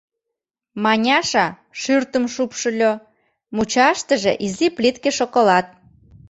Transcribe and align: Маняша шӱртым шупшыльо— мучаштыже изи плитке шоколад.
Маняша 0.83 1.47
шӱртым 1.81 2.25
шупшыльо— 2.33 2.91
мучаштыже 3.55 4.33
изи 4.45 4.67
плитке 4.75 5.11
шоколад. 5.17 5.65